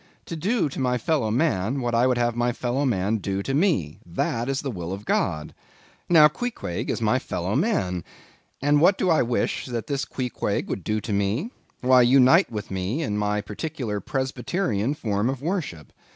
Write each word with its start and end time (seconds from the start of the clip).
—to 0.25 0.35
do 0.35 0.67
to 0.67 0.79
my 0.79 0.97
fellow 0.97 1.29
man 1.29 1.79
what 1.79 1.93
I 1.93 2.07
would 2.07 2.17
have 2.17 2.35
my 2.35 2.51
fellow 2.53 2.85
man 2.87 3.17
to 3.17 3.21
do 3.21 3.43
to 3.43 3.53
me—that 3.53 4.49
is 4.49 4.61
the 4.63 4.71
will 4.71 4.91
of 4.93 5.05
God. 5.05 5.53
Now, 6.09 6.27
Queequeg 6.27 6.89
is 6.89 7.03
my 7.03 7.19
fellow 7.19 7.55
man. 7.55 8.03
And 8.63 8.81
what 8.81 8.97
do 8.97 9.11
I 9.11 9.21
wish 9.21 9.67
that 9.67 9.85
this 9.85 10.05
Queequeg 10.05 10.67
would 10.69 10.83
do 10.83 11.01
to 11.01 11.13
me? 11.13 11.51
Why, 11.81 12.01
unite 12.01 12.51
with 12.51 12.71
me 12.71 13.03
in 13.03 13.15
my 13.15 13.41
particular 13.41 13.99
Presbyterian 13.99 14.95
form 14.95 15.29
of 15.29 15.39
worship. 15.43 15.93